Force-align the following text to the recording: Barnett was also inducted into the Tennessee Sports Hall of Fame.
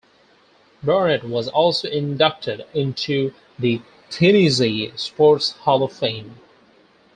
Barnett 0.81 1.23
was 1.23 1.47
also 1.47 1.87
inducted 1.87 2.65
into 2.73 3.35
the 3.59 3.83
Tennessee 4.09 4.91
Sports 4.95 5.51
Hall 5.51 5.83
of 5.83 5.93
Fame. 5.93 6.39